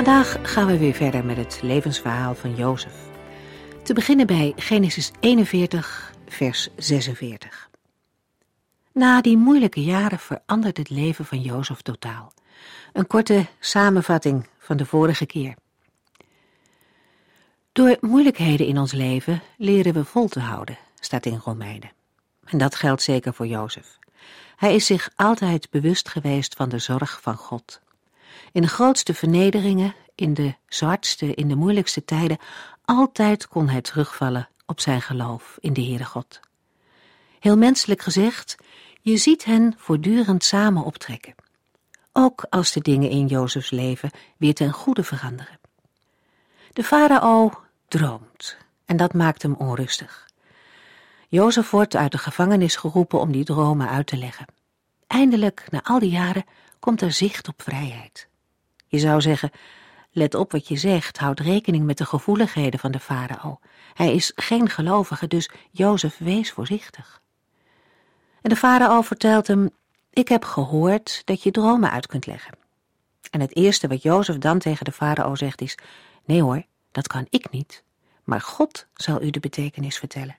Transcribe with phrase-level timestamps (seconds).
[0.00, 2.94] Vandaag gaan we weer verder met het levensverhaal van Jozef.
[3.82, 7.70] Te beginnen bij Genesis 41, vers 46.
[8.92, 12.32] Na die moeilijke jaren verandert het leven van Jozef totaal.
[12.92, 15.54] Een korte samenvatting van de vorige keer.
[17.72, 21.92] Door moeilijkheden in ons leven leren we vol te houden, staat in Romeinen.
[22.44, 23.98] En dat geldt zeker voor Jozef.
[24.56, 27.80] Hij is zich altijd bewust geweest van de zorg van God.
[28.52, 32.38] In de grootste vernederingen, in de zwartste, in de moeilijkste tijden,
[32.84, 36.40] altijd kon hij terugvallen op zijn geloof in de Heere God.
[37.38, 38.56] Heel menselijk gezegd,
[39.00, 41.34] je ziet hen voortdurend samen optrekken.
[42.12, 45.58] Ook als de dingen in Jozefs leven weer ten goede veranderen.
[46.72, 47.52] De farao
[47.88, 50.28] droomt en dat maakt hem onrustig.
[51.28, 54.46] Jozef wordt uit de gevangenis geroepen om die dromen uit te leggen.
[55.06, 56.44] Eindelijk, na al die jaren,
[56.78, 58.28] komt er zicht op vrijheid.
[58.90, 59.50] Je zou zeggen,
[60.10, 63.58] let op wat je zegt, houd rekening met de gevoeligheden van de farao.
[63.94, 67.20] Hij is geen gelovige, dus Jozef wees voorzichtig.
[68.42, 69.70] En de farao vertelt hem,
[70.10, 72.54] ik heb gehoord dat je dromen uit kunt leggen.
[73.30, 75.78] En het eerste wat Jozef dan tegen de farao zegt is,
[76.24, 76.62] nee hoor,
[76.92, 77.82] dat kan ik niet,
[78.24, 80.38] maar God zal u de betekenis vertellen.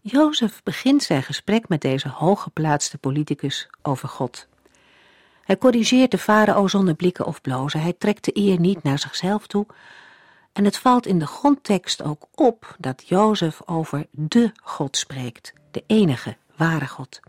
[0.00, 4.46] Jozef begint zijn gesprek met deze hooggeplaatste politicus over God.
[5.48, 7.80] Hij corrigeert de farao zonder blikken of blozen.
[7.80, 9.66] Hij trekt de eer niet naar zichzelf toe.
[10.52, 15.84] En het valt in de grondtekst ook op dat Jozef over de God spreekt, de
[15.86, 17.20] enige, ware God.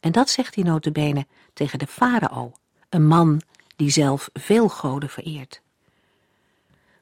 [0.00, 2.52] En dat zegt hij notabene tegen de farao,
[2.88, 3.40] een man
[3.76, 5.60] die zelf veel goden vereert.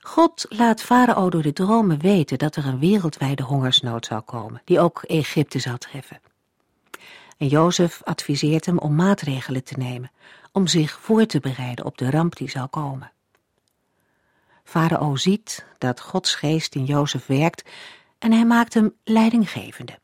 [0.01, 4.81] God laat farao door de dromen weten dat er een wereldwijde hongersnood zal komen, die
[4.81, 6.21] ook Egypte zal treffen.
[7.45, 10.11] En Jozef adviseert hem om maatregelen te nemen,
[10.53, 13.13] om zich voor te bereiden op de ramp die zal komen.
[14.63, 17.71] Farao ziet dat Gods geest in Jozef werkt
[18.19, 19.99] en hij maakt hem leidinggevende.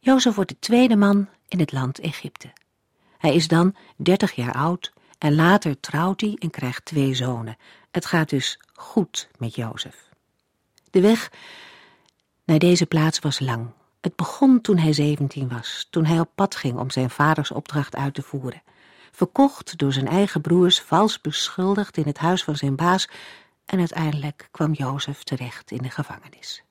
[0.00, 2.52] Jozef wordt de tweede man in het land Egypte.
[3.18, 7.56] Hij is dan dertig jaar oud en later trouwt hij en krijgt twee zonen.
[7.90, 10.08] Het gaat dus goed met Jozef.
[10.90, 11.30] De weg
[12.44, 13.70] naar deze plaats was lang.
[14.00, 17.96] Het begon toen hij zeventien was, toen hij op pad ging om zijn vaders opdracht
[17.96, 18.62] uit te voeren.
[19.10, 23.08] Verkocht door zijn eigen broers, vals beschuldigd in het huis van zijn baas
[23.64, 26.62] en uiteindelijk kwam Jozef terecht in de gevangenis.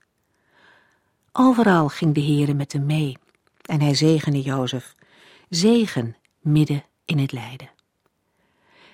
[1.32, 3.18] Overal ging de Heere met hem mee
[3.62, 4.96] en hij zegende Jozef,
[5.50, 7.70] zegen midden in het lijden.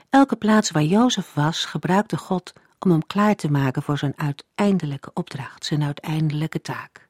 [0.09, 5.11] Elke plaats waar Jozef was, gebruikte God om hem klaar te maken voor zijn uiteindelijke
[5.13, 7.04] opdracht, zijn uiteindelijke taak.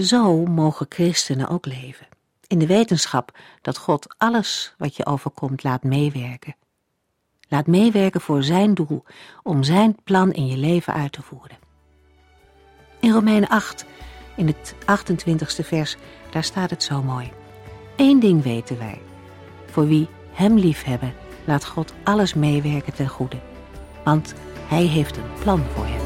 [0.00, 2.06] Zo mogen christenen ook leven,
[2.46, 6.56] in de wetenschap dat God alles wat je overkomt laat meewerken.
[7.48, 9.04] Laat meewerken voor zijn doel,
[9.42, 11.58] om zijn plan in je leven uit te voeren.
[13.00, 13.84] In Romeinen 8,
[14.36, 15.96] in het 28ste vers,
[16.30, 17.32] daar staat het zo mooi.
[17.96, 19.00] Eén ding weten wij.
[19.66, 23.40] Voor wie hem liefhebben, laat God alles meewerken ten goede.
[24.04, 24.34] Want
[24.66, 25.99] hij heeft een plan voor hem.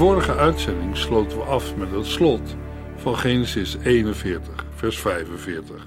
[0.00, 2.56] Vorige uitzending sloten we af met het slot
[2.96, 5.86] van Genesis 41, vers 45.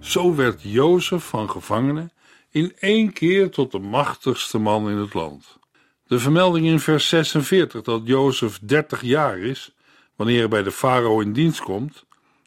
[0.00, 2.12] Zo werd Jozef van gevangenen
[2.50, 5.58] in één keer tot de machtigste man in het land.
[6.06, 9.74] De vermelding in vers 46 dat Jozef 30 jaar is,
[10.16, 12.04] wanneer hij bij de farao in dienst komt,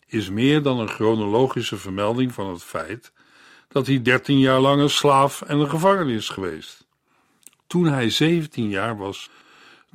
[0.07, 3.11] is meer dan een chronologische vermelding van het feit
[3.67, 6.87] dat hij 13 jaar lang een slaaf en een gevangen is geweest.
[7.67, 9.29] Toen hij 17 jaar was,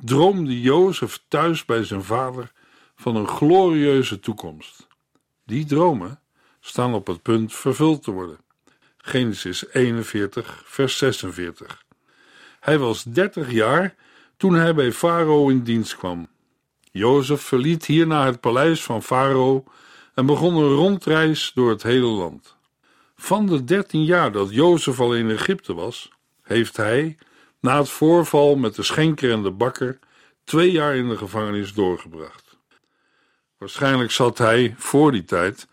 [0.01, 2.51] droomde Jozef thuis bij zijn vader
[2.95, 4.87] van een glorieuze toekomst.
[5.45, 6.19] Die dromen
[6.59, 8.39] staan op het punt vervuld te worden.
[8.97, 11.83] Genesis 41, vers 46.
[12.59, 13.95] Hij was dertig jaar
[14.37, 16.27] toen hij bij Farao in dienst kwam.
[16.91, 19.63] Jozef verliet hierna het paleis van Farao
[20.13, 22.55] en begon een rondreis door het hele land.
[23.15, 26.09] Van de dertien jaar dat Jozef al in Egypte was,
[26.41, 27.17] heeft hij,
[27.65, 29.99] na het voorval met de schenker en de bakker,
[30.43, 32.57] twee jaar in de gevangenis doorgebracht.
[33.57, 35.67] Waarschijnlijk zat hij, voor die tijd,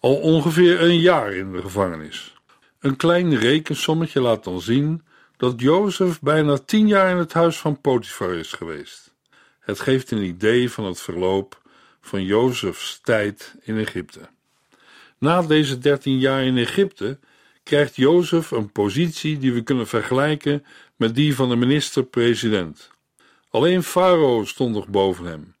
[0.00, 2.36] al ongeveer een jaar in de gevangenis.
[2.80, 5.02] Een klein rekensommetje laat dan zien
[5.36, 9.14] dat Jozef bijna tien jaar in het huis van Potifar is geweest.
[9.60, 11.62] Het geeft een idee van het verloop
[12.00, 14.28] van Jozefs tijd in Egypte.
[15.18, 17.18] Na deze dertien jaar in Egypte
[17.62, 20.64] krijgt Jozef een positie die we kunnen vergelijken
[20.98, 22.90] met die van de minister-president.
[23.50, 25.54] Alleen Farao stond nog boven hem.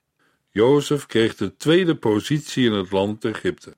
[0.50, 3.76] Jozef kreeg de tweede positie in het land Egypte.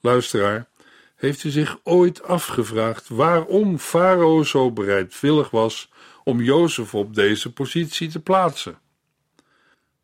[0.00, 0.68] Luisteraar,
[1.14, 5.90] heeft u zich ooit afgevraagd waarom Farao zo bereidwillig was
[6.24, 8.78] om Jozef op deze positie te plaatsen?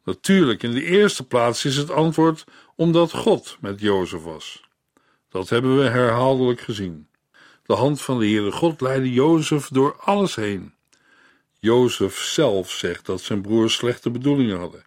[0.04, 2.44] Natuurlijk, in de eerste plaats is het antwoord
[2.74, 4.64] omdat God met Jozef was.
[5.28, 7.08] Dat hebben we herhaaldelijk gezien.
[7.66, 10.78] De hand van de Heere God leidde Jozef door alles heen.
[11.60, 14.84] Jozef zelf zegt dat zijn broers slechte bedoelingen hadden,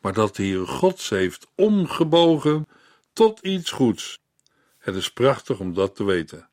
[0.00, 2.66] maar dat de Heere God ze heeft omgebogen
[3.12, 4.20] tot iets goeds.
[4.78, 6.48] Het is prachtig om dat te weten.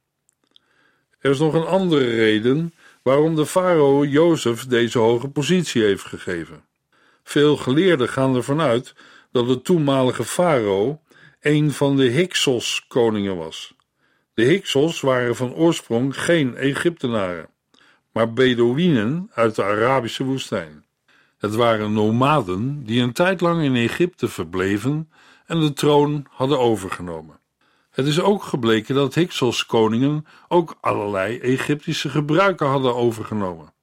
[1.20, 6.66] Er is nog een andere reden waarom de farao Jozef deze hoge positie heeft gegeven.
[7.24, 8.94] Veel geleerden gaan ervan uit
[9.32, 11.02] dat de toenmalige farao
[11.42, 13.74] een van de Hyksos-koningen was.
[14.34, 17.50] De Hyksos waren van oorsprong geen Egyptenaren,
[18.16, 20.86] maar Bedouinen uit de Arabische woestijn.
[21.38, 25.12] Het waren nomaden die een tijd lang in Egypte verbleven
[25.46, 27.40] en de troon hadden overgenomen.
[27.92, 33.74] Het is ook gebleken dat Hyksos koningen ook allerlei Egyptische gebruiken hadden overgenomen.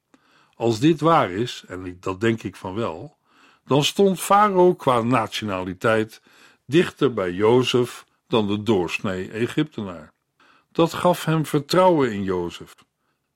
[0.54, 3.16] Als dit waar is, en dat denk ik van wel,
[3.64, 6.22] dan stond Farao qua nationaliteit
[6.66, 10.12] dichter bij Jozef dan de doorsnee Egyptenaar.
[10.70, 12.74] Dat gaf hem vertrouwen in Jozef.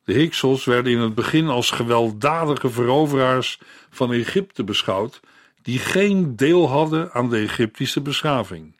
[0.07, 3.61] De Hyksos werden in het begin als gewelddadige veroveraars
[3.91, 5.21] van Egypte beschouwd,
[5.63, 8.77] die geen deel hadden aan de Egyptische beschaving.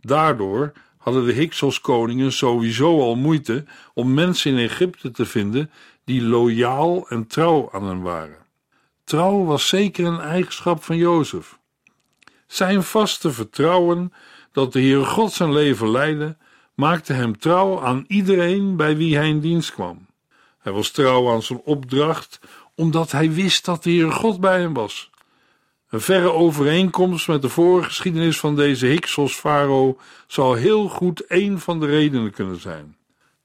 [0.00, 3.64] Daardoor hadden de Hyksos-koningen sowieso al moeite
[3.94, 5.70] om mensen in Egypte te vinden
[6.04, 8.46] die loyaal en trouw aan hen waren.
[9.04, 11.58] Trouw was zeker een eigenschap van Jozef.
[12.46, 14.12] Zijn vaste vertrouwen
[14.52, 16.36] dat de Heer God zijn leven leidde,
[16.74, 20.10] maakte hem trouw aan iedereen bij wie hij in dienst kwam.
[20.62, 22.40] Hij was trouw aan zijn opdracht,
[22.74, 25.10] omdat hij wist dat de Heer God bij hem was.
[25.88, 31.80] Een verre overeenkomst met de voorgeschiedenis van deze Hyksos farao zou heel goed een van
[31.80, 32.96] de redenen kunnen zijn.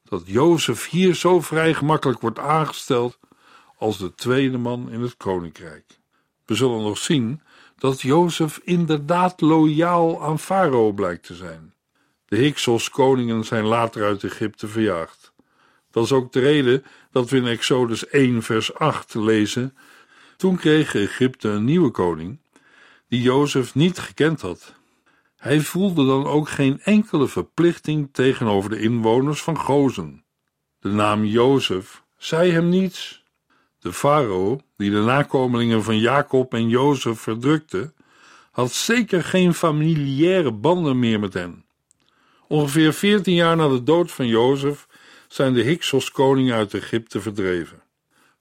[0.04, 3.20] Dat Jozef hier zo vrij gemakkelijk wordt aangesteld
[3.78, 6.00] als de tweede man in het koninkrijk.
[6.46, 7.42] We zullen nog zien
[7.78, 11.74] dat Jozef inderdaad loyaal aan farao blijkt te zijn.
[12.26, 15.34] De Hyksos koningen zijn later uit Egypte verjaagd.
[15.92, 16.84] Dat is ook de reden
[17.18, 19.78] dat we in Exodus 1 vers 8 lezen
[20.36, 22.40] toen kreeg Egypte een nieuwe koning,
[23.08, 24.76] die Jozef niet gekend had.
[25.38, 30.24] Hij voelde dan ook geen enkele verplichting tegenover de inwoners van Gozen.
[30.80, 33.24] De naam Jozef zei hem niets.
[33.80, 37.94] De farao, die de nakomelingen van Jacob en Jozef verdrukte,
[38.52, 41.66] had zeker geen familiaire banden meer met hen.
[42.48, 44.87] Ongeveer veertien jaar na de dood van Jozef
[45.28, 47.82] zijn de Hyksos koningen uit Egypte verdreven.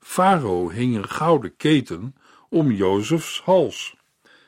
[0.00, 2.14] Farao hing een gouden keten
[2.48, 3.96] om Jozefs hals,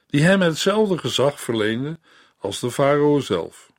[0.06, 1.98] die hem hetzelfde gezag verleende
[2.38, 3.72] als de farao zelf.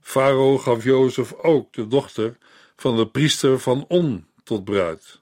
[0.00, 2.36] Farao gaf Jozef ook de dochter
[2.76, 5.20] van de priester van On tot bruid.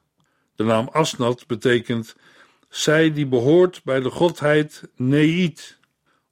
[0.54, 2.16] De naam Asnat betekent
[2.68, 5.78] zij die behoort bij de godheid Neid.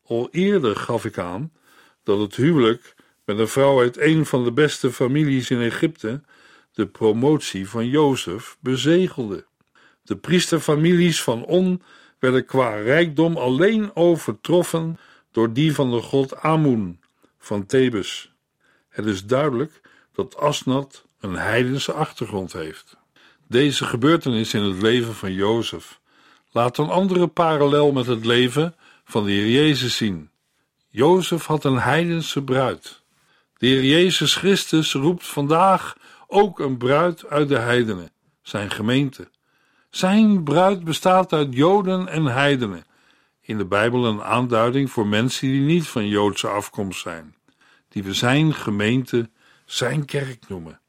[0.05, 1.53] Al eerder gaf ik aan
[2.03, 6.23] dat het huwelijk met een vrouw uit een van de beste families in Egypte
[6.81, 9.47] de promotie van Jozef bezegelde.
[10.03, 11.83] De priesterfamilies van On
[12.19, 14.99] werden qua rijkdom alleen overtroffen
[15.31, 17.01] door die van de god Amun
[17.39, 18.33] van Thebes.
[18.89, 19.81] Het is duidelijk
[20.13, 22.97] dat Asnat een heidense achtergrond heeft.
[23.49, 26.01] Deze gebeurtenis in het leven van Jozef
[26.51, 30.31] laat een andere parallel met het leven van de Heer Jezus zien.
[30.89, 33.03] Jozef had een heidense bruid.
[33.57, 35.97] De Heer Jezus Christus roept vandaag
[36.31, 38.11] ook een bruid uit de heidenen,
[38.43, 39.31] zijn gemeente.
[39.91, 42.85] Zijn bruid bestaat uit Joden en heidenen.
[43.41, 47.35] In de Bijbel een aanduiding voor mensen die niet van Joodse afkomst zijn,
[47.89, 49.31] die we zijn gemeente,
[49.65, 50.81] zijn kerk noemen.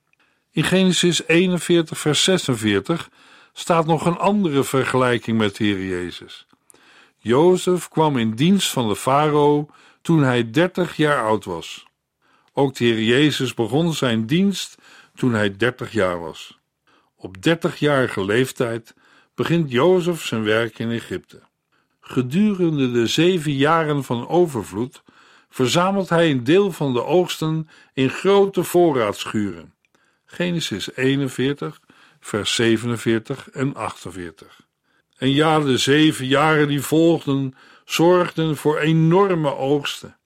[0.51, 3.09] In Genesis 41, vers 46
[3.53, 6.47] staat nog een andere vergelijking met de Heer Jezus.
[7.17, 9.69] Jozef kwam in dienst van de farao
[10.01, 11.85] toen hij dertig jaar oud was.
[12.53, 14.77] Ook de Heer Jezus begon zijn dienst
[15.21, 16.59] toen hij dertig jaar was.
[17.15, 18.93] Op dertigjarige leeftijd
[19.35, 21.41] begint Jozef zijn werk in Egypte.
[21.99, 25.03] Gedurende de zeven jaren van overvloed
[25.49, 29.73] verzamelt hij een deel van de oogsten in grote voorraadschuren.
[30.25, 31.79] Genesis 41,
[32.19, 34.67] vers 47 en 48.
[35.17, 37.53] En ja, de zeven jaren die volgden
[37.85, 40.17] zorgden voor enorme oogsten.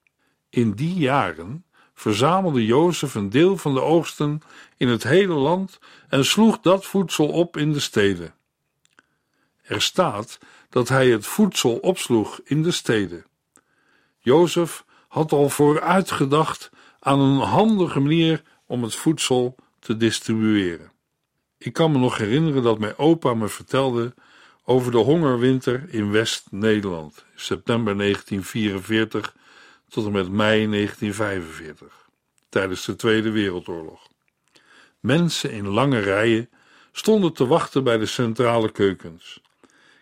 [0.50, 1.65] In die jaren
[1.96, 4.40] verzamelde Jozef een deel van de oogsten
[4.76, 8.34] in het hele land en sloeg dat voedsel op in de steden.
[9.62, 10.38] Er staat
[10.70, 13.24] dat hij het voedsel opsloeg in de steden.
[14.18, 20.92] Jozef had al vooruitgedacht aan een handige manier om het voedsel te distribueren.
[21.58, 24.14] Ik kan me nog herinneren dat mijn opa me vertelde
[24.64, 29.34] over de hongerwinter in West-Nederland, september 1944
[29.88, 32.08] tot en met mei 1945,
[32.48, 34.08] tijdens de Tweede Wereldoorlog.
[35.00, 36.50] Mensen in lange rijen
[36.92, 39.40] stonden te wachten bij de centrale keukens.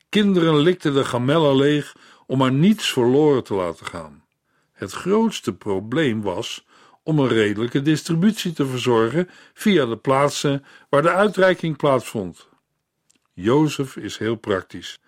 [0.08, 4.24] Kinderen likten de gamellen leeg om maar niets verloren te laten gaan.
[4.72, 6.64] Het grootste probleem was
[7.02, 12.48] om een redelijke distributie te verzorgen via de plaatsen waar de uitreiking plaatsvond.
[13.32, 14.98] Jozef is heel praktisch.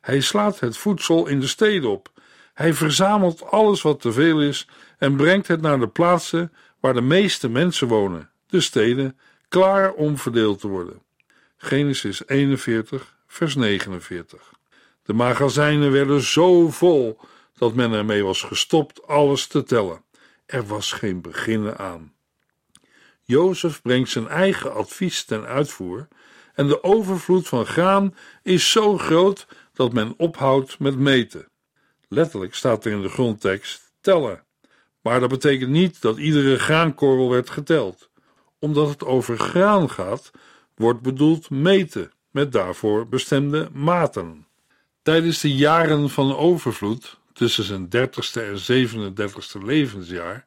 [0.00, 2.15] Hij slaat het voedsel in de steden op.
[2.56, 7.00] Hij verzamelt alles wat te veel is en brengt het naar de plaatsen waar de
[7.00, 11.02] meeste mensen wonen, de steden, klaar om verdeeld te worden.
[11.56, 14.52] Genesis 41, vers 49.
[15.02, 17.20] De magazijnen werden zo vol
[17.58, 20.04] dat men ermee was gestopt alles te tellen.
[20.46, 22.12] Er was geen beginnen aan.
[23.22, 26.08] Jozef brengt zijn eigen advies ten uitvoer
[26.54, 31.48] en de overvloed van graan is zo groot dat men ophoudt met meten.
[32.08, 34.44] Letterlijk staat er in de grondtekst tellen.
[35.00, 38.10] Maar dat betekent niet dat iedere graankorrel werd geteld.
[38.58, 40.30] Omdat het over graan gaat,
[40.74, 44.46] wordt bedoeld meten met daarvoor bestemde maten.
[45.02, 50.44] Tijdens de jaren van overvloed, tussen zijn dertigste en 37ste levensjaar,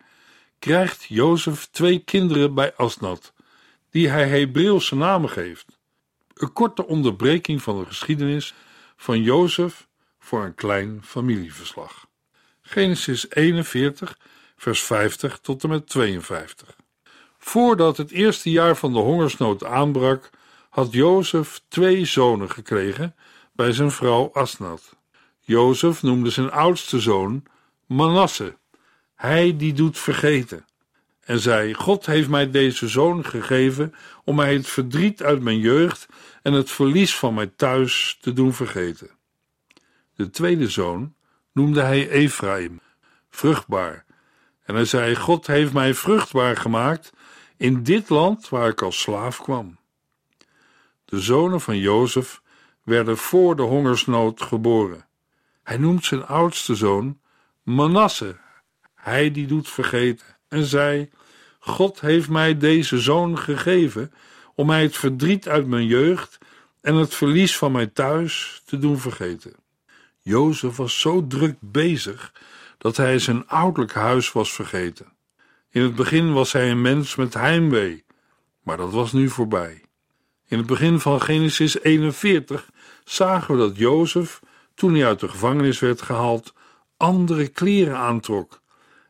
[0.60, 3.34] krijgt Jozef twee kinderen bij Asnat,
[3.90, 5.80] die hij Hebreeuwse namen geeft.
[6.34, 8.54] Een korte onderbreking van de geschiedenis
[8.96, 9.88] van Jozef
[10.30, 12.08] voor een klein familieverslag.
[12.62, 14.18] Genesis 41,
[14.58, 16.76] vers 50 tot en met 52.
[17.38, 20.30] Voordat het eerste jaar van de hongersnood aanbrak,
[20.70, 23.16] had Jozef twee zonen gekregen
[23.54, 24.96] bij zijn vrouw Asnat.
[25.40, 27.44] Jozef noemde zijn oudste zoon
[27.86, 28.58] Manasse,
[29.16, 30.66] hij die doet vergeten,
[31.20, 33.94] en zei: God heeft mij deze zoon gegeven
[34.24, 36.06] om mij het verdriet uit mijn jeugd
[36.42, 39.18] en het verlies van mijn thuis te doen vergeten.
[40.20, 41.16] De tweede zoon
[41.52, 42.82] noemde hij Ephraim,
[43.30, 44.06] vruchtbaar,
[44.64, 47.14] en hij zei: God heeft mij vruchtbaar gemaakt
[47.58, 49.78] in dit land waar ik als slaaf kwam.
[51.06, 52.42] De zonen van Jozef
[52.84, 55.08] werden voor de hongersnood geboren.
[55.64, 57.20] Hij noemt zijn oudste zoon
[57.64, 58.38] Manasse,
[58.96, 61.10] hij die doet vergeten, en zei:
[61.60, 64.14] God heeft mij deze zoon gegeven
[64.56, 66.38] om mij het verdriet uit mijn jeugd
[66.82, 69.68] en het verlies van mijn thuis te doen vergeten.
[70.30, 72.34] Jozef was zo druk bezig
[72.78, 75.08] dat hij zijn ouderlijk huis was vergeten.
[75.70, 78.06] In het begin was hij een mens met heimwee,
[78.64, 79.82] maar dat was nu voorbij.
[80.48, 82.70] In het begin van Genesis 41
[83.04, 84.40] zagen we dat Jozef,
[84.74, 86.54] toen hij uit de gevangenis werd gehaald,
[86.98, 88.62] andere kleren aantrok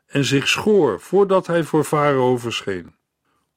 [0.05, 2.95] en zich schoor voordat hij voor Farao verscheen.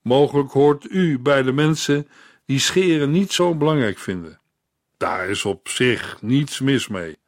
[0.03, 2.09] Mogelijk hoort u bij de mensen
[2.47, 4.41] die scheren niet zo belangrijk vinden.
[4.97, 7.21] Daar is op zich niets mis mee,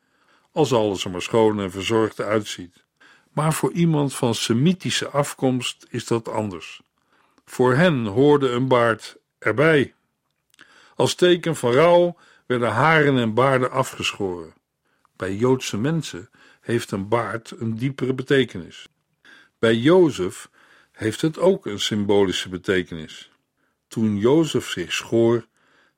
[0.54, 2.84] als alles er maar schoon en verzorgd uitziet.
[3.32, 6.80] Maar voor iemand van Semitische afkomst is dat anders.
[7.44, 9.94] Voor hen hoorde een baard erbij.
[10.94, 14.54] Als teken van rouw werden haren en baarden afgeschoren.
[15.16, 16.30] Bij Joodse mensen
[16.61, 18.88] heeft een baard een diepere betekenis.
[19.58, 20.50] Bij Jozef
[20.92, 23.30] heeft het ook een symbolische betekenis.
[23.88, 25.46] Toen Jozef zich schoor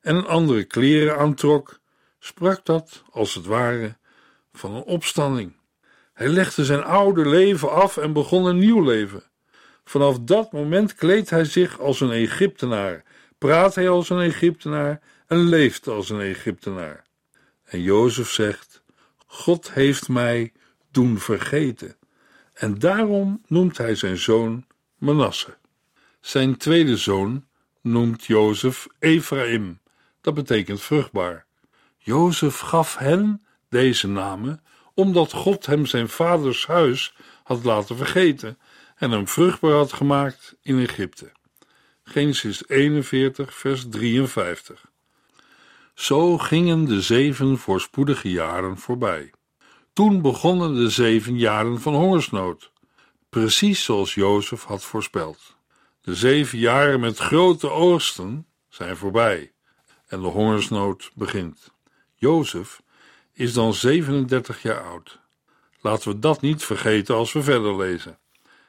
[0.01, 1.79] en andere kleren aantrok,
[2.19, 3.97] sprak dat, als het ware,
[4.57, 5.55] van een opstanding.
[6.13, 9.23] Hij legde zijn oude leven af en begon een nieuw leven.
[9.83, 13.03] Vanaf dat moment kleedt hij zich als een Egyptenaar,
[13.37, 17.03] praat hij als een Egyptenaar en leeft als een Egyptenaar.
[17.63, 18.83] En Jozef zegt:
[19.25, 20.53] God heeft mij
[20.91, 21.95] doen vergeten.
[22.53, 24.65] En daarom noemt hij zijn zoon
[24.97, 25.57] Manasse.
[26.19, 27.45] Zijn tweede zoon
[27.81, 29.79] noemt Jozef Ephraim,
[30.21, 31.45] dat betekent vruchtbaar.
[31.97, 34.61] Jozef gaf hen deze namen
[34.93, 38.57] omdat God hem zijn vaders huis had laten vergeten
[38.95, 41.31] en hem vruchtbaar had gemaakt in Egypte.
[42.03, 44.85] Genesis 41, vers 53.
[45.93, 49.31] Zo gingen de zeven voorspoedige jaren voorbij.
[49.93, 52.71] Toen begonnen de zeven jaren van hongersnood,
[53.29, 55.55] precies zoals Jozef had voorspeld.
[56.01, 59.51] De zeven jaren met grote oogsten zijn voorbij
[60.07, 61.71] en de hongersnood begint.
[62.15, 62.81] Jozef
[63.37, 65.19] is dan 37 jaar oud.
[65.81, 68.17] Laten we dat niet vergeten als we verder lezen.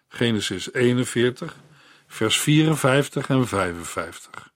[0.09, 1.57] Genesis 41,
[2.07, 4.53] vers 54 en 55.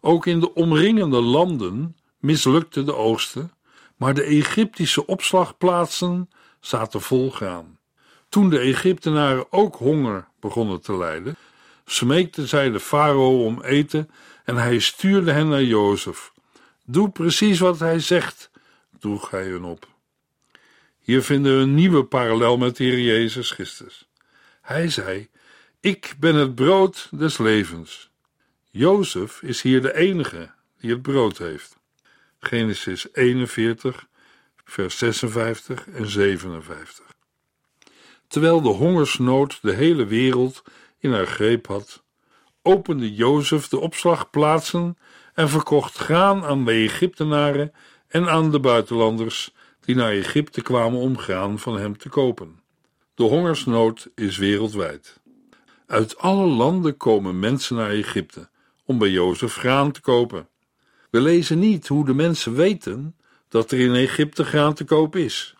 [0.00, 3.52] Ook in de omringende landen mislukte de oogsten,
[3.96, 6.30] maar de Egyptische opslagplaatsen
[6.60, 7.78] zaten vol graan.
[8.28, 11.36] Toen de Egyptenaren ook honger begonnen te lijden,
[11.86, 14.10] smeekten zij de farao om eten
[14.44, 16.32] en hij stuurde hen naar Jozef.
[16.84, 18.52] Doe precies wat hij zegt,
[19.04, 19.88] droeg hij hun op.
[20.98, 24.08] Hier vinden we een nieuwe parallel met de Heer Jezus Christus.
[24.60, 25.28] Hij zei:
[25.80, 28.10] Ik ben het brood des levens.
[28.70, 31.76] Jozef is hier de enige die het brood heeft.
[32.38, 34.06] Genesis 41,
[34.64, 37.04] vers 56 en 57.
[38.26, 40.62] Terwijl de hongersnood de hele wereld
[40.98, 42.02] in haar greep had,
[42.62, 44.98] opende Jozef de opslagplaatsen
[45.34, 47.72] en verkocht graan aan de Egyptenaren
[48.14, 52.60] en aan de buitenlanders die naar Egypte kwamen om graan van hem te kopen.
[53.14, 55.20] De hongersnood is wereldwijd.
[55.86, 58.48] Uit alle landen komen mensen naar Egypte
[58.84, 60.48] om bij Jozef graan te kopen.
[61.10, 63.16] We lezen niet hoe de mensen weten
[63.48, 65.54] dat er in Egypte graan te koop is.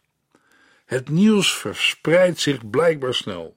[0.84, 3.56] Het nieuws verspreidt zich blijkbaar snel.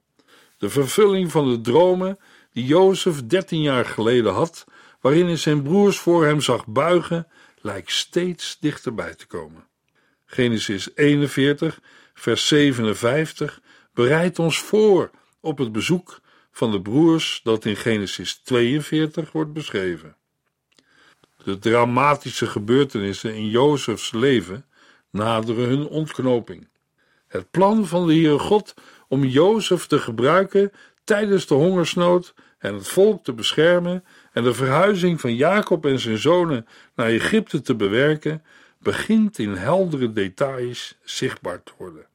[0.57, 2.19] De vervulling van de dromen
[2.53, 4.65] die Jozef dertien jaar geleden had,
[5.01, 7.27] waarin hij zijn broers voor hem zag buigen,
[7.61, 9.67] lijkt steeds dichterbij te komen.
[10.25, 11.79] Genesis 41,
[12.13, 13.61] vers 57
[13.93, 16.19] bereidt ons voor op het bezoek
[16.51, 20.15] van de broers dat in Genesis 42 wordt beschreven.
[21.43, 24.65] De dramatische gebeurtenissen in Jozefs leven
[25.09, 26.67] naderen hun ontknoping.
[27.27, 28.73] Het plan van de Heere God
[29.07, 30.71] om Jozef te gebruiken
[31.03, 34.03] tijdens de hongersnood en het volk te beschermen
[34.37, 38.43] en de verhuizing van Jacob en zijn zonen naar Egypte te bewerken,
[38.79, 42.05] begint in heldere details zichtbaar te worden.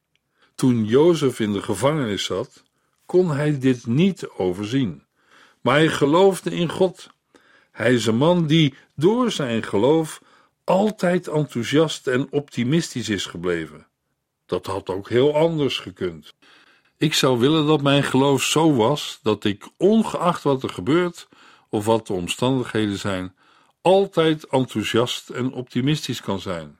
[0.55, 2.63] Toen Jozef in de gevangenis zat,
[3.07, 5.03] kon hij dit niet overzien,
[5.61, 7.09] maar hij geloofde in God.
[7.71, 10.23] Hij is een man die door zijn geloof
[10.65, 13.87] altijd enthousiast en optimistisch is gebleven.
[14.47, 16.35] Dat had ook heel anders gekund.
[16.97, 21.29] Ik zou willen dat mijn geloof zo was dat ik, ongeacht wat er gebeurt
[21.73, 23.35] of wat de omstandigheden zijn,
[23.81, 26.79] altijd enthousiast en optimistisch kan zijn.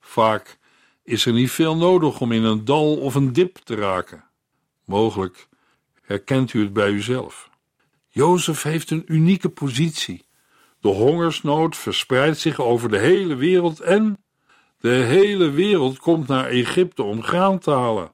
[0.00, 0.58] Vaak
[1.02, 4.24] is er niet veel nodig om in een dal of een dip te raken.
[4.84, 5.48] Mogelijk
[6.02, 7.50] herkent u het bij uzelf.
[8.08, 10.26] Jozef heeft een unieke positie.
[10.80, 14.24] De hongersnood verspreidt zich over de hele wereld en
[14.80, 18.12] de hele wereld komt naar Egypte om graan te halen.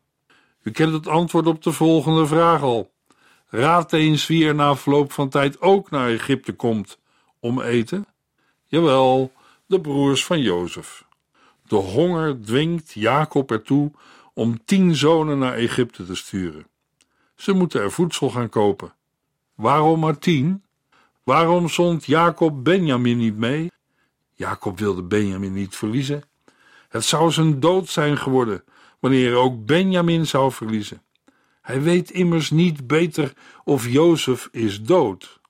[0.63, 2.93] U kent het antwoord op de volgende vraag al.
[3.55, 6.99] Raad eens wie er na verloop van tijd ook naar Egypte komt
[7.40, 8.07] om eten.
[8.67, 9.33] Jawel,
[9.67, 11.05] de broers van Jozef.
[11.67, 13.90] De honger dwingt Jacob ertoe
[14.33, 16.67] om tien zonen naar Egypte te sturen.
[17.37, 18.95] Ze moeten er voedsel gaan kopen.
[19.55, 20.64] Waarom maar tien?
[21.23, 23.71] Waarom zond Jacob Benjamin niet mee?
[24.33, 26.23] Jacob wilde Benjamin niet verliezen.
[26.88, 28.64] Het zou zijn dood zijn geworden
[29.01, 31.04] wanneer ook Benjamin zou verliezen.
[31.64, 33.33] Hij weet immers niet beter
[33.64, 35.40] of Jozef is dood.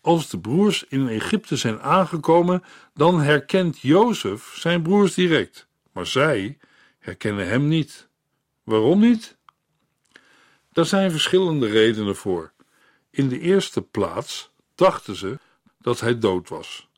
[0.00, 2.62] Als de broers in Egypte zijn aangekomen,
[2.94, 6.58] dan herkent Jozef zijn broers direct, maar zij
[6.98, 8.08] herkennen hem niet.
[8.64, 9.36] Waarom niet?
[10.72, 12.52] Daar zijn verschillende redenen voor.
[13.10, 15.38] In de eerste plaats dachten ze
[15.78, 16.88] dat hij dood was.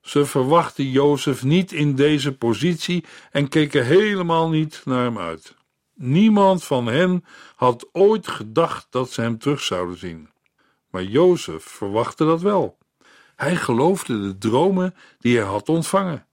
[0.00, 5.56] Ze verwachten Jozef niet in deze positie en keken helemaal niet naar hem uit.
[6.00, 7.24] Niemand van hen
[7.56, 10.30] had ooit gedacht dat ze hem terug zouden zien.
[10.90, 12.78] Maar Jozef verwachtte dat wel.
[13.36, 16.26] Hij geloofde de dromen die hij had ontvangen.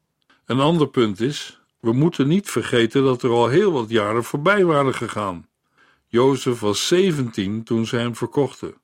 [0.46, 4.66] Een ander punt is: we moeten niet vergeten dat er al heel wat jaren voorbij
[4.66, 5.48] waren gegaan.
[6.08, 8.76] Jozef was 17 toen ze hem verkochten.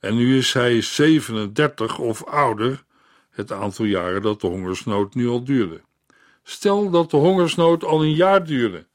[0.00, 2.84] En nu is hij 37 of ouder,
[3.30, 5.80] het aantal jaren dat de hongersnood nu al duurde.
[6.42, 8.86] Stel dat de hongersnood al een jaar duurde,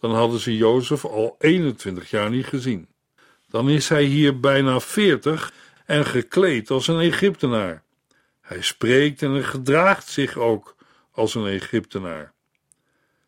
[0.00, 2.88] dan hadden ze Jozef al 21 jaar niet gezien.
[3.48, 5.52] Dan is hij hier bijna 40
[5.86, 7.82] en gekleed als een Egyptenaar.
[8.40, 10.76] Hij spreekt en gedraagt zich ook
[11.10, 12.32] als een Egyptenaar.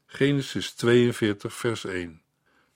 [0.06, 2.22] Genesis 42, vers 1.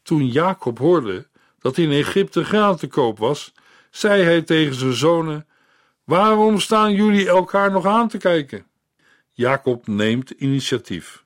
[0.03, 1.27] Toen Jacob hoorde
[1.59, 3.53] dat in Egypte graan te koop was,
[3.91, 5.47] zei hij tegen zijn zonen:
[6.05, 8.67] Waarom staan jullie elkaar nog aan te kijken?
[9.33, 11.24] Jacob neemt initiatief.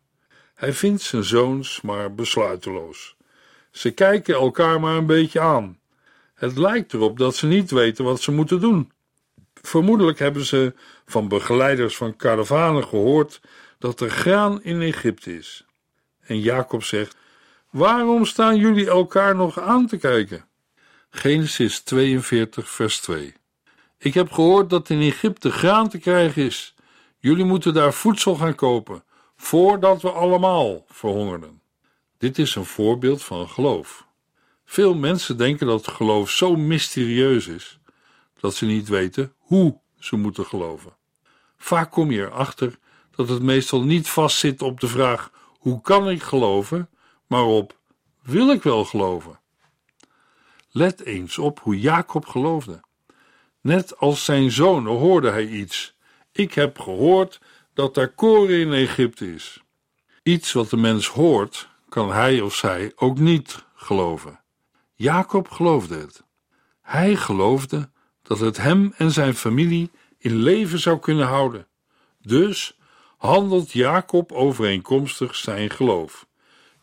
[0.58, 3.16] Hij vindt zijn zoons maar besluiteloos.
[3.70, 5.78] Ze kijken elkaar maar een beetje aan.
[6.34, 8.92] Het lijkt erop dat ze niet weten wat ze moeten doen.
[9.54, 10.74] Vermoedelijk hebben ze
[11.06, 13.40] van begeleiders van karavanen gehoord
[13.78, 15.64] dat er graan in Egypte is.
[16.20, 17.16] En Jacob zegt:
[17.70, 20.44] Waarom staan jullie elkaar nog aan te kijken?
[21.10, 23.34] Genesis 42, vers 2.
[23.98, 26.74] Ik heb gehoord dat in Egypte graan te krijgen is.
[27.18, 29.02] Jullie moeten daar voedsel gaan kopen,
[29.38, 31.61] voordat we allemaal verhongerden.
[32.18, 34.07] Dit is een voorbeeld van geloof.
[34.64, 37.79] Veel mensen denken dat geloof zo mysterieus is
[38.40, 40.96] dat ze niet weten hoe ze moeten geloven.
[41.57, 42.79] Vaak kom je erachter
[43.11, 46.88] dat het meestal niet vastzit op de vraag: hoe kan ik geloven,
[47.27, 47.79] maar op:
[48.22, 49.40] wil ik wel geloven?
[50.70, 52.81] Let eens op hoe Jacob geloofde.
[53.61, 55.96] Net als zijn zonen hoorde hij iets.
[56.33, 57.40] Ik heb gehoord
[57.78, 59.62] dat er koren in Egypte is.
[60.22, 64.40] Iets wat de mens hoort, kan hij of zij ook niet geloven.
[64.94, 66.22] Jacob geloofde het.
[66.82, 67.90] Hij geloofde
[68.22, 71.66] dat het hem en zijn familie in leven zou kunnen houden.
[72.22, 72.78] Dus
[73.16, 76.26] handelt Jacob overeenkomstig zijn geloof.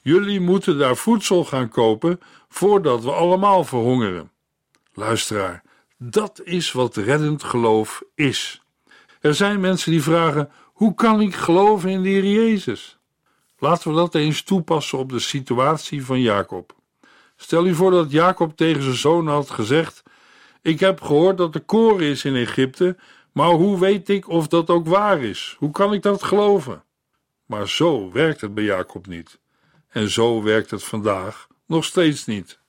[0.01, 4.31] Jullie moeten daar voedsel gaan kopen voordat we allemaal verhongeren.
[4.93, 5.63] Luisteraar,
[5.97, 8.61] dat is wat reddend geloof is.
[9.21, 12.97] Er zijn mensen die vragen: hoe kan ik geloven in de Heer Jezus?
[13.57, 16.75] Laten we dat eens toepassen op de situatie van Jacob.
[17.35, 20.03] Stel u voor dat Jacob tegen zijn zoon had gezegd:
[20.61, 22.97] Ik heb gehoord dat er koren is in Egypte,
[23.31, 25.55] maar hoe weet ik of dat ook waar is?
[25.59, 26.83] Hoe kan ik dat geloven?
[27.45, 29.39] Maar zo werkt het bij Jacob niet.
[29.87, 32.59] En zo werkt het vandaag nog steeds niet.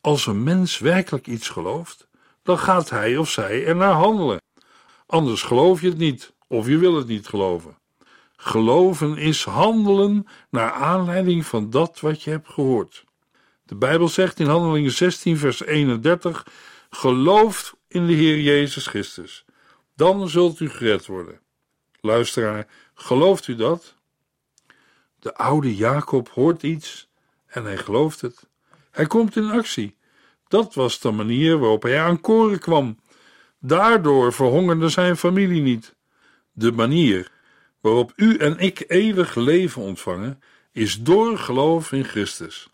[0.00, 2.06] Als een mens werkelijk iets gelooft,
[2.42, 4.40] dan gaat hij of zij er naar handelen.
[5.06, 7.78] Anders geloof je het niet, of je wil het niet geloven.
[8.36, 13.04] Geloven is handelen naar aanleiding van dat wat je hebt gehoord.
[13.64, 16.46] De Bijbel zegt in Handelingen 16, vers 31:
[16.90, 19.44] Gelooft in de Heer Jezus Christus,
[19.96, 21.40] dan zult u gered worden.
[22.00, 23.94] Luisteraar, gelooft u dat?
[25.18, 27.08] De oude Jacob hoort iets
[27.46, 28.46] en hij gelooft het.
[28.90, 29.96] Hij komt in actie.
[30.48, 32.98] Dat was de manier waarop hij aan koren kwam.
[33.58, 35.94] Daardoor verhongerde zijn familie niet.
[36.56, 37.30] De manier
[37.80, 42.68] waarop u en ik eeuwig leven ontvangen, is door geloof in Christus.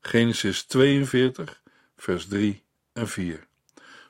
[0.00, 1.62] Genesis 42,
[1.96, 3.46] vers 3 en 4.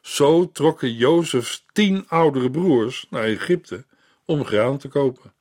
[0.00, 3.84] Zo trokken Jozefs tien oudere broers naar Egypte
[4.24, 5.32] om graan te kopen.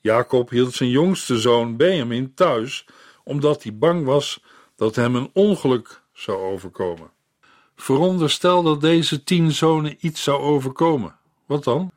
[0.00, 2.86] Jacob hield zijn jongste zoon Benjamin thuis,
[3.24, 4.42] omdat hij bang was
[4.76, 7.10] dat hem een ongeluk zou overkomen.
[7.76, 11.18] Veronderstel dat deze tien zonen iets zou overkomen.
[11.46, 11.92] Wat dan?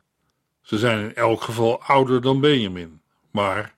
[0.61, 3.01] Ze zijn in elk geval ouder dan Benjamin.
[3.31, 3.75] Maar,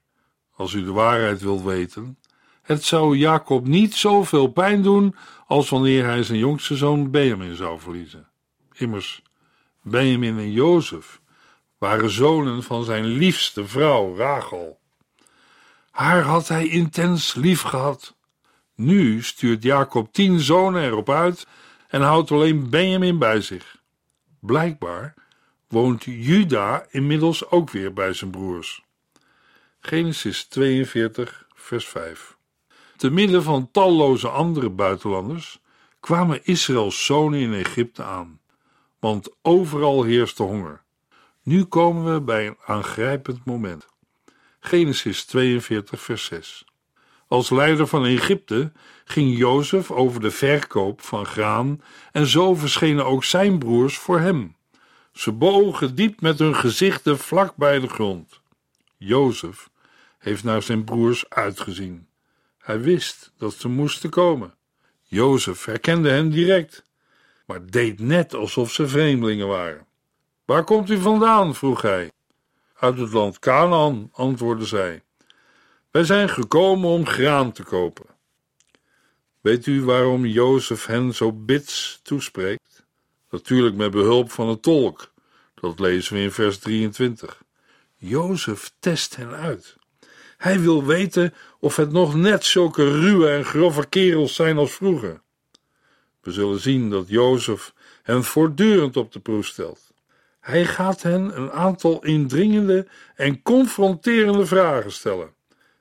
[0.56, 2.18] als u de waarheid wilt weten,
[2.62, 5.16] het zou Jacob niet zoveel pijn doen
[5.48, 8.28] als wanneer hij zijn jongste zoon Benjamin zou verliezen.
[8.74, 9.22] Immers,
[9.82, 11.22] Benjamin en Jozef
[11.78, 14.80] waren zonen van zijn liefste vrouw Rachel.
[15.92, 18.16] Haar had hij intens lief gehad.
[18.76, 21.48] Nu stuurt Jacob tien zonen erop uit
[21.88, 23.78] en houdt alleen Benjamin bij zich.
[24.40, 25.14] Blijkbaar
[25.74, 28.84] woont Juda inmiddels ook weer bij zijn broers.
[29.80, 32.38] Genesis 42, vers 5.
[32.96, 35.60] Te midden van talloze andere buitenlanders
[36.00, 38.40] kwamen Israëls zonen in Egypte aan,
[39.00, 40.84] want overal heerste honger.
[41.44, 43.86] Nu komen we bij een aangrijpend moment.
[44.60, 46.66] Genesis 42, vers 6.
[47.28, 48.72] Als leider van Egypte
[49.06, 51.82] ging Jozef over de verkoop van graan
[52.12, 54.56] en zo verschenen ook zijn broers voor hem.
[55.14, 58.40] Ze bogen diep met hun gezichten vlak bij de grond.
[58.98, 59.70] Jozef
[60.18, 62.08] heeft naar zijn broers uitgezien.
[62.58, 64.54] Hij wist dat ze moesten komen.
[65.02, 66.84] Jozef herkende hen direct,
[67.46, 69.86] maar deed net alsof ze vreemdelingen waren.
[70.46, 71.56] Waar komt u vandaan?
[71.56, 72.12] vroeg hij.
[72.74, 75.04] Uit het land Canaan, antwoordde zij.
[75.92, 78.06] Wij zijn gekomen om graan te kopen.
[79.42, 82.73] Weet u waarom Jozef hen zo bits toespreekt?
[83.34, 85.12] Natuurlijk met behulp van een tolk.
[85.56, 87.44] Dat lezen we in vers 23.
[87.98, 89.76] Jozef test hen uit.
[90.38, 95.22] Hij wil weten of het nog net zulke ruwe en grove kerels zijn als vroeger.
[96.22, 99.94] We zullen zien dat Jozef hen voortdurend op de proef stelt.
[100.40, 105.34] Hij gaat hen een aantal indringende en confronterende vragen stellen.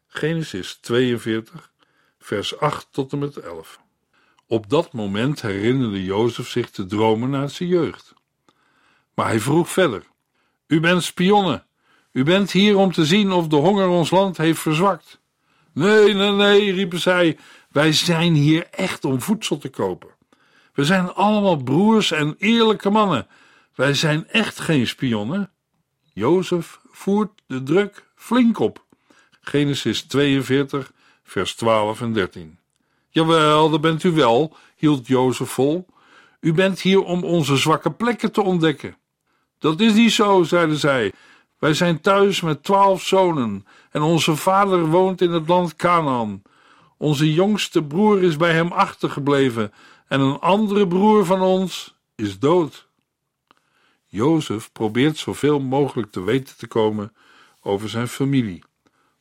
[0.07, 1.73] Genesis 42,
[2.19, 3.82] vers 8 tot en met 11.
[4.53, 8.15] Op dat moment herinnerde Jozef zich de dromen naar zijn jeugd.
[9.15, 10.05] Maar hij vroeg verder:
[10.67, 11.65] U bent spionnen.
[12.12, 15.21] U bent hier om te zien of de honger ons land heeft verzwakt.
[15.73, 17.38] Nee, nee, nee, riepen zij.
[17.71, 20.09] Wij zijn hier echt om voedsel te kopen.
[20.75, 23.27] We zijn allemaal broers en eerlijke mannen.
[23.75, 25.51] Wij zijn echt geen spionnen.
[26.12, 28.85] Jozef voert de druk flink op.
[29.41, 32.61] Genesis 42, vers 12 en 13.
[33.12, 35.87] Jawel, dat bent u wel, hield Jozef vol.
[36.40, 38.96] U bent hier om onze zwakke plekken te ontdekken.
[39.59, 41.12] Dat is niet zo, zeiden zij.
[41.59, 46.42] Wij zijn thuis met twaalf zonen en onze vader woont in het land Canaan.
[46.96, 49.72] Onze jongste broer is bij hem achtergebleven
[50.09, 52.88] en een andere broer van ons is dood.
[54.07, 57.12] Jozef probeert zoveel mogelijk te weten te komen
[57.61, 58.62] over zijn familie,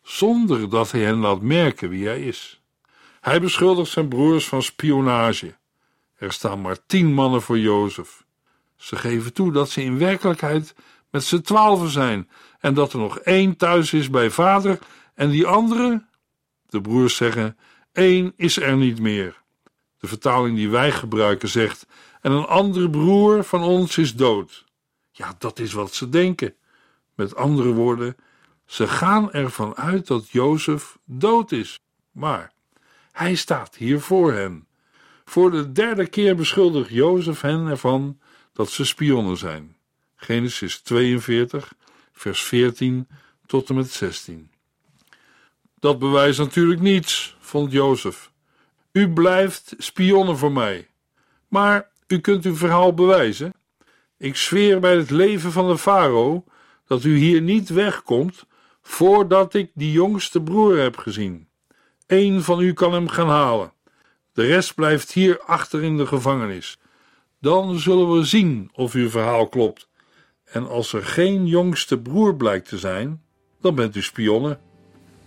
[0.02, 2.61] zonder dat hij hen laat merken wie hij is.
[3.22, 5.56] Hij beschuldigt zijn broers van spionage.
[6.16, 8.24] Er staan maar tien mannen voor Jozef.
[8.76, 10.76] Ze geven toe dat ze in werkelijkheid
[11.10, 12.30] met z'n twaalfen zijn
[12.60, 14.80] en dat er nog één thuis is bij vader
[15.14, 16.06] en die andere,
[16.66, 17.58] de broers zeggen,
[17.92, 19.42] één is er niet meer.
[19.98, 21.88] De vertaling die wij gebruiken zegt,
[22.22, 24.66] en een andere broer van ons is dood.
[25.12, 26.56] Ja, dat is wat ze denken.
[27.16, 28.16] Met andere woorden,
[28.66, 31.80] ze gaan ervan uit dat Jozef dood is.
[32.12, 32.54] Maar
[33.12, 34.68] hij staat hier voor hen.
[35.26, 38.20] Voor de derde keer beschuldigt Jozef hen ervan
[38.54, 39.76] dat ze spionnen zijn.
[40.16, 41.74] Genesis 42,
[42.12, 43.08] vers 14
[43.46, 44.52] tot en met 16.
[45.80, 48.32] Dat bewijst natuurlijk niets, vond Jozef.
[48.92, 50.88] U blijft spionnen voor mij.
[51.48, 53.54] Maar u kunt uw verhaal bewijzen.
[54.18, 56.44] Ik zweer bij het leven van de farao
[56.88, 58.46] dat u hier niet wegkomt
[58.82, 61.48] voordat ik die jongste broer heb gezien.
[62.12, 63.74] Eén van u kan hem gaan halen.
[64.34, 66.80] De rest blijft hier achter in de gevangenis.
[67.40, 69.88] Dan zullen we zien of uw verhaal klopt.
[70.46, 73.22] En als er geen jongste broer blijkt te zijn,
[73.62, 74.58] dan bent u spionne.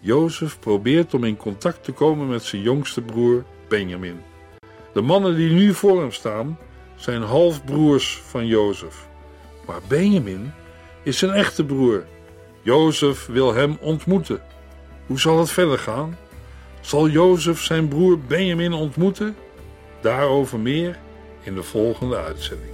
[0.01, 4.20] Jozef probeert om in contact te komen met zijn jongste broer Benjamin.
[4.92, 6.59] De mannen die nu voor hem staan,
[6.97, 9.09] zijn halfbroers van Jozef.
[9.66, 10.53] Maar Benjamin
[11.03, 12.05] is zijn echte broer.
[12.62, 14.42] Jozef wil hem ontmoeten.
[15.07, 16.16] Hoe zal het verder gaan?
[16.85, 19.37] Zal Jozef zijn broer Benjamin ontmoeten?
[20.01, 20.99] Daarover meer
[21.42, 22.74] in de volgende uitzending.